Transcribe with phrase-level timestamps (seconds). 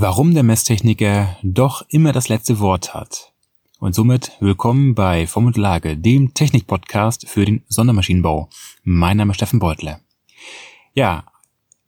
[0.00, 3.34] warum der Messtechniker doch immer das letzte Wort hat.
[3.80, 8.48] Und somit willkommen bei Form und Lage, dem Technik-Podcast für den Sondermaschinenbau.
[8.82, 10.00] Mein Name ist Steffen Beutler.
[10.94, 11.24] Ja,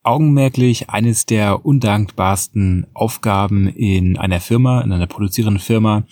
[0.02, 6.02] augenmerklich eines der undankbarsten Aufgaben in einer Firma, in einer produzierenden Firma,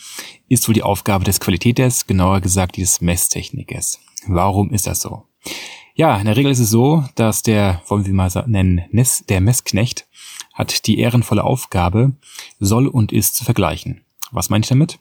[0.49, 4.01] ist wohl die Aufgabe des Qualitäters, genauer gesagt des Messtechnikers.
[4.27, 5.25] Warum ist das so?
[5.95, 8.81] Ja, in der Regel ist es so, dass der, wollen wir mal nennen,
[9.29, 10.07] der Messknecht
[10.53, 12.13] hat die ehrenvolle Aufgabe,
[12.59, 14.03] soll und ist zu vergleichen.
[14.31, 14.99] Was meine ich damit?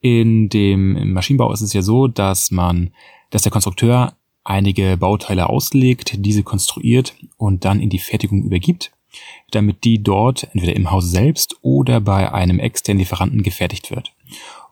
[0.00, 2.92] In dem Maschinenbau ist es ja so, dass man,
[3.30, 8.92] dass der Konstrukteur einige Bauteile auslegt, diese konstruiert und dann in die Fertigung übergibt,
[9.50, 14.12] damit die dort entweder im Haus selbst oder bei einem externen Lieferanten gefertigt wird.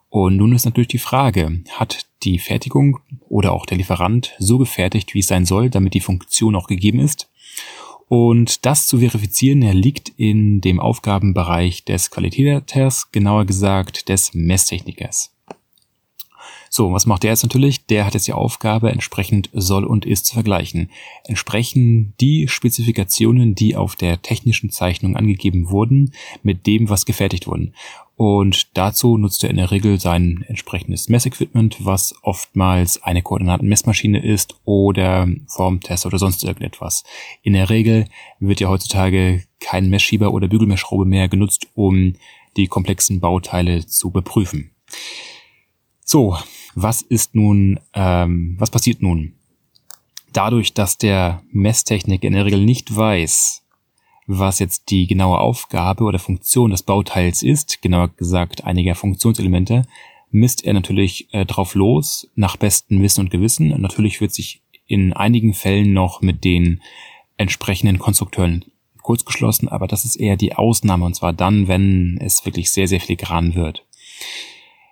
[0.09, 5.13] Und nun ist natürlich die Frage, hat die Fertigung oder auch der Lieferant so gefertigt,
[5.13, 7.29] wie es sein soll, damit die Funktion auch gegeben ist?
[8.09, 15.31] Und das zu verifizieren liegt in dem Aufgabenbereich des Qualitäters, genauer gesagt des Messtechnikers.
[16.71, 17.85] So, was macht der jetzt natürlich?
[17.85, 20.89] Der hat jetzt die Aufgabe, entsprechend soll und ist zu vergleichen.
[21.23, 27.73] Entsprechen die Spezifikationen, die auf der technischen Zeichnung angegeben wurden, mit dem, was gefertigt wurden.
[28.19, 34.59] Und dazu nutzt er in der Regel sein entsprechendes Messequipment, was oftmals eine Koordinatenmessmaschine ist
[34.65, 37.05] oder Formtest oder sonst irgendetwas.
[37.43, 38.09] In der Regel
[38.41, 42.15] wird ja heutzutage kein Messschieber oder Bügelmessschraube mehr genutzt, um
[42.57, 44.71] die komplexen Bauteile zu beprüfen.
[46.03, 46.37] So,
[46.75, 49.35] was ist nun, ähm, was passiert nun?
[50.33, 53.63] Dadurch, dass der Messtechnik in der Regel nicht weiß,
[54.31, 59.87] was jetzt die genaue Aufgabe oder Funktion des Bauteils ist, genauer gesagt einiger Funktionselemente,
[60.29, 63.73] misst er natürlich äh, drauf los, nach bestem Wissen und Gewissen.
[63.73, 66.81] Und natürlich wird sich in einigen Fällen noch mit den
[67.37, 68.65] entsprechenden Konstrukteuren
[69.01, 72.87] kurz geschlossen, aber das ist eher die Ausnahme und zwar dann, wenn es wirklich sehr,
[72.87, 73.83] sehr filigran wird.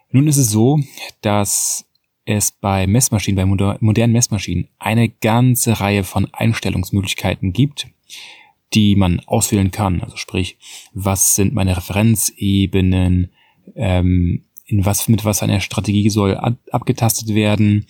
[0.09, 0.80] Nun ist es so,
[1.21, 1.85] dass
[2.25, 7.87] es bei Messmaschinen, bei modernen Messmaschinen eine ganze Reihe von Einstellungsmöglichkeiten gibt,
[8.73, 10.02] die man auswählen kann.
[10.02, 10.58] Also sprich,
[10.94, 13.30] was sind meine Referenzebenen,
[13.76, 17.86] ähm, in was, mit was eine Strategie soll ab, abgetastet werden,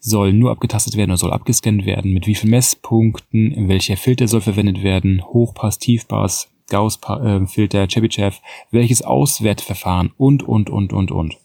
[0.00, 4.40] soll nur abgetastet werden oder soll abgescannt werden, mit wie vielen Messpunkten, welcher Filter soll
[4.40, 8.40] verwendet werden, Hochpass, Tiefpass, Gauss-Filter, äh, Chebyshev,
[8.70, 11.36] welches Auswertverfahren und, und, und, und, und.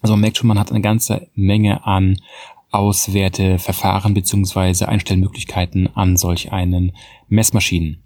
[0.00, 2.22] Also man merkt schon, man hat eine ganze Menge an
[2.70, 6.92] Auswerteverfahren beziehungsweise Einstellmöglichkeiten an solch einen
[7.28, 8.02] Messmaschinen.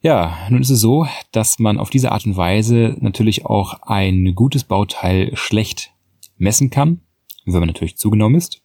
[0.00, 4.34] Ja, nun ist es so, dass man auf diese Art und Weise natürlich auch ein
[4.34, 5.92] gutes Bauteil schlecht
[6.38, 7.00] messen kann,
[7.44, 8.62] wenn man natürlich zugenommen ist.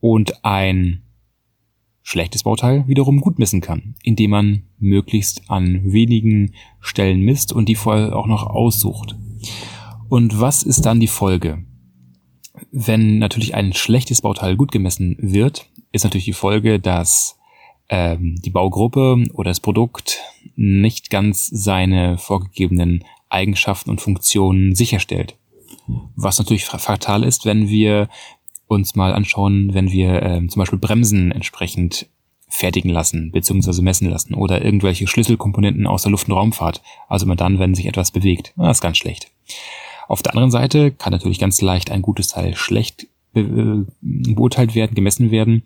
[0.00, 1.02] Und ein
[2.02, 7.76] schlechtes Bauteil wiederum gut messen kann, indem man möglichst an wenigen Stellen misst und die
[7.76, 9.14] vorher auch noch aussucht.
[10.08, 11.64] Und was ist dann die Folge?
[12.70, 17.38] Wenn natürlich ein schlechtes Bauteil gut gemessen wird, ist natürlich die Folge, dass
[17.88, 20.20] ähm, die Baugruppe oder das Produkt
[20.56, 25.36] nicht ganz seine vorgegebenen Eigenschaften und Funktionen sicherstellt.
[26.16, 28.08] Was natürlich fatal ist, wenn wir
[28.66, 32.08] uns mal anschauen, wenn wir ähm, zum Beispiel Bremsen entsprechend
[32.48, 36.82] fertigen lassen beziehungsweise messen lassen oder irgendwelche Schlüsselkomponenten aus der Luft- und Raumfahrt.
[37.08, 38.52] Also immer dann, wenn sich etwas bewegt.
[38.56, 39.30] Das ist ganz schlecht.
[40.12, 44.94] Auf der anderen Seite kann natürlich ganz leicht ein gutes Teil schlecht be beurteilt werden,
[44.94, 45.62] gemessen werden.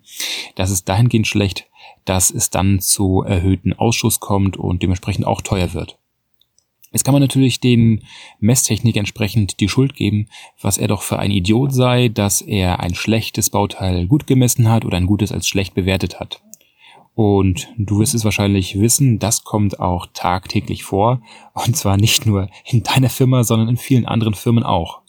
[0.55, 1.67] Das ist dahingehend schlecht,
[2.05, 5.97] dass es dann zu erhöhten Ausschuss kommt und dementsprechend auch teuer wird.
[6.93, 8.05] Jetzt kann man natürlich den
[8.39, 10.29] Messtechnik entsprechend die Schuld geben,
[10.61, 14.85] was er doch für ein Idiot sei, dass er ein schlechtes Bauteil gut gemessen hat
[14.85, 16.41] oder ein gutes als schlecht bewertet hat.
[17.17, 21.19] Und du wirst es wahrscheinlich wissen, das kommt auch tagtäglich vor.
[21.55, 25.01] Und zwar nicht nur in deiner Firma, sondern in vielen anderen Firmen auch.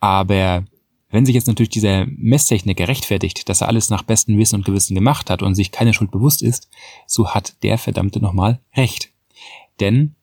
[0.00, 0.64] Aber
[1.10, 4.96] wenn sich jetzt natürlich dieser Messtechniker rechtfertigt, dass er alles nach bestem Wissen und Gewissen
[4.96, 6.68] gemacht hat und sich keine Schuld bewusst ist,
[7.06, 9.10] so hat der verdammte nochmal recht.
[9.78, 10.16] Denn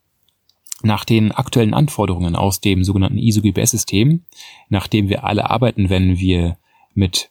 [0.83, 4.25] nach den aktuellen Anforderungen aus dem sogenannten ISO-GPS-System,
[4.67, 6.57] nach dem wir alle arbeiten, wenn wir
[6.93, 7.30] mit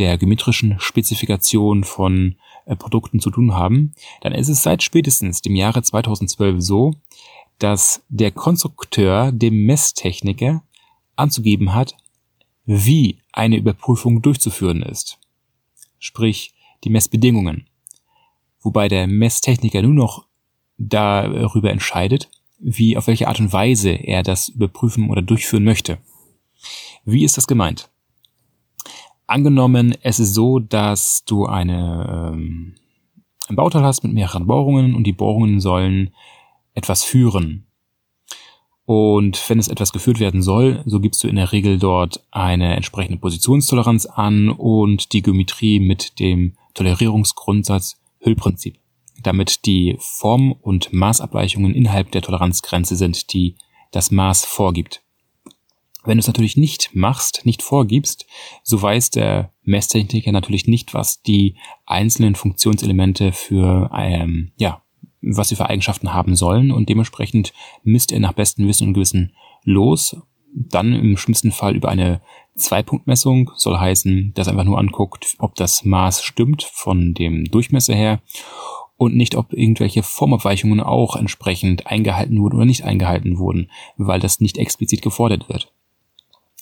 [0.00, 3.92] der geometrischen Spezifikation von äh, Produkten zu tun haben,
[4.22, 6.92] dann ist es seit spätestens dem Jahre 2012 so,
[7.58, 10.64] dass der Konstrukteur dem Messtechniker
[11.16, 11.96] anzugeben hat,
[12.64, 15.18] wie eine Überprüfung durchzuführen ist.
[15.98, 16.54] Sprich,
[16.84, 17.66] die Messbedingungen.
[18.62, 20.26] Wobei der Messtechniker nur noch
[20.78, 25.98] darüber entscheidet, wie, auf welche Art und Weise er das überprüfen oder durchführen möchte.
[27.04, 27.90] Wie ist das gemeint?
[29.30, 32.74] Angenommen, es ist so, dass du eine, ähm,
[33.46, 36.10] ein Bauteil hast mit mehreren Bohrungen und die Bohrungen sollen
[36.74, 37.68] etwas führen.
[38.86, 42.74] Und wenn es etwas geführt werden soll, so gibst du in der Regel dort eine
[42.74, 48.80] entsprechende Positionstoleranz an und die Geometrie mit dem Tolerierungsgrundsatz Hüllprinzip,
[49.22, 53.54] damit die Form- und Maßabweichungen innerhalb der Toleranzgrenze sind, die
[53.92, 55.04] das Maß vorgibt.
[56.04, 58.26] Wenn du es natürlich nicht machst, nicht vorgibst,
[58.62, 64.82] so weiß der Messtechniker natürlich nicht, was die einzelnen Funktionselemente für, ähm, ja,
[65.20, 66.72] was sie für Eigenschaften haben sollen.
[66.72, 67.52] Und dementsprechend
[67.82, 70.16] misst er nach bestem Wissen und Gewissen los.
[70.52, 72.22] Dann im schlimmsten Fall über eine
[72.56, 73.50] Zweipunktmessung.
[73.56, 78.22] Soll heißen, dass er einfach nur anguckt, ob das Maß stimmt von dem Durchmesser her.
[78.96, 84.40] Und nicht, ob irgendwelche Formabweichungen auch entsprechend eingehalten wurden oder nicht eingehalten wurden, weil das
[84.40, 85.72] nicht explizit gefordert wird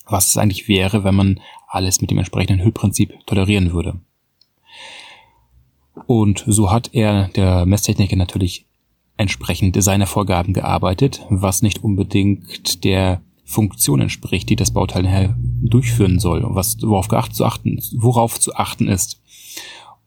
[0.09, 4.01] was es eigentlich wäre, wenn man alles mit dem entsprechenden Hüllprinzip tolerieren würde.
[6.07, 8.67] Und so hat er, der Messtechniker, natürlich
[9.17, 16.45] entsprechend seiner Vorgaben gearbeitet, was nicht unbedingt der Funktion entspricht, die das Bauteil durchführen soll
[16.45, 19.21] und was, worauf, zu achten, worauf zu achten ist.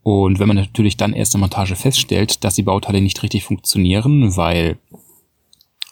[0.03, 3.43] Und wenn man natürlich dann erst in der Montage feststellt, dass die Bauteile nicht richtig
[3.43, 4.77] funktionieren, weil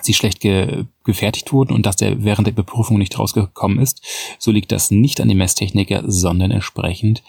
[0.01, 4.05] sie schlecht ge gefertigt wurden und dass der während der Überprüfung nicht rausgekommen ist,
[4.37, 7.23] so liegt das nicht an dem Messtechniker, sondern entsprechend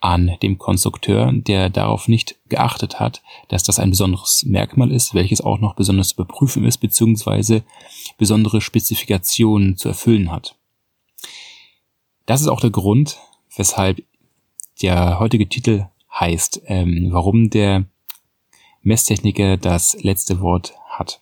[0.00, 5.40] an dem Konstrukteur, der darauf nicht geachtet hat, dass das ein besonderes Merkmal ist, welches
[5.40, 7.64] auch noch besonders zu überprüfen ist, beziehungsweise
[8.18, 10.56] besondere Spezifikationen zu erfüllen hat.
[12.26, 13.18] Das ist auch der Grund,
[13.56, 14.02] weshalb
[14.82, 15.86] der heutige Titel
[16.18, 17.84] heißt, ähm, warum der
[18.82, 21.20] Messtechniker das letzte Wort hat.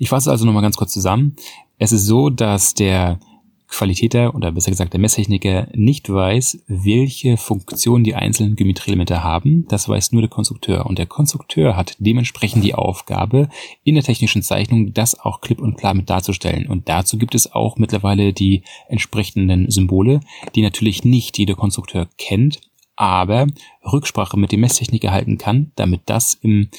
[0.00, 1.36] Ich fasse also nochmal ganz kurz zusammen.
[1.76, 3.20] Es ist so, dass der
[3.68, 9.68] Qualitäter oder besser gesagt der Messtechniker nicht weiß, welche Funktion die einzelnen Geometrieelemente haben.
[9.68, 10.86] Das weiß nur der Konstrukteur.
[10.86, 13.50] Und der Konstrukteur hat dementsprechend die Aufgabe,
[13.84, 16.66] in der technischen Zeichnung das auch klipp und klar mit darzustellen.
[16.66, 20.20] Und dazu gibt es auch mittlerweile die entsprechenden Symbole,
[20.54, 22.62] die natürlich nicht jeder Konstrukteur kennt,
[22.96, 23.48] aber
[23.84, 26.70] Rücksprache mit dem Messtechniker halten kann, damit das im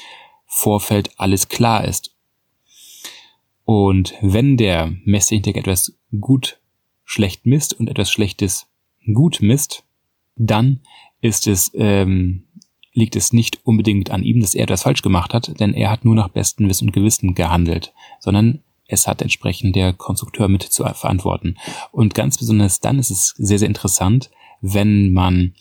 [0.47, 2.15] Vorfeld alles klar ist
[3.65, 6.59] und wenn der Messtechniker etwas gut
[7.03, 8.67] schlecht misst und etwas Schlechtes
[9.13, 9.83] gut misst,
[10.35, 10.81] dann
[11.21, 12.47] ist es, ähm,
[12.93, 16.05] liegt es nicht unbedingt an ihm, dass er etwas falsch gemacht hat, denn er hat
[16.05, 20.83] nur nach bestem Wissen und Gewissen gehandelt, sondern es hat entsprechend der Konstrukteur mit zu
[20.83, 21.55] verantworten.
[21.91, 24.29] Und ganz besonders dann ist es sehr, sehr interessant,
[24.59, 25.53] wenn man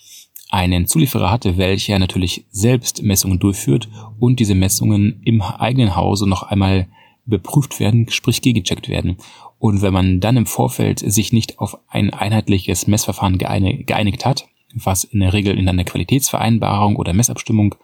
[0.49, 3.87] einen Zulieferer hatte, welcher natürlich selbst Messungen durchführt
[4.19, 6.87] und diese Messungen im eigenen Hause noch einmal
[7.31, 9.17] überprüft werden, sprich gegecheckt werden.
[9.59, 15.03] Und wenn man dann im Vorfeld sich nicht auf ein einheitliches Messverfahren geeinigt hat, was
[15.03, 17.75] in der Regel in einer Qualitätsvereinbarung oder Messabstimmung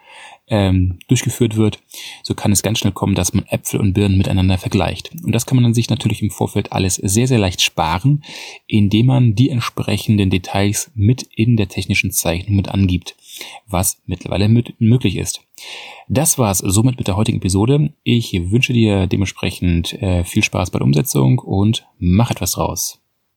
[0.48, 1.80] ähm, durchgeführt wird,
[2.24, 5.12] so kann es ganz schnell kommen, dass man Äpfel und Birnen miteinander vergleicht.
[5.24, 8.24] Und das kann man dann sich natürlich im Vorfeld alles sehr, sehr leicht sparen,
[8.66, 13.16] indem man die entsprechenden Details mit in der technischen Zeichnung mit angibt,
[13.68, 15.42] was mittlerweile mit möglich ist.
[16.08, 17.94] Das war's somit mit der heutigen Episode.
[18.04, 23.02] Ich wünsche dir dementsprechend äh, viel Spaß bei der Umsetzung und mach etwas draus.